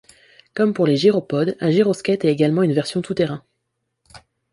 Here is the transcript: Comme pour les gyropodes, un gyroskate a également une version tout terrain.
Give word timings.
Comme 0.55 0.73
pour 0.73 0.87
les 0.87 0.97
gyropodes, 0.97 1.55
un 1.59 1.69
gyroskate 1.69 2.25
a 2.25 2.29
également 2.29 2.63
une 2.63 2.73
version 2.73 3.03
tout 3.03 3.13
terrain. 3.13 3.43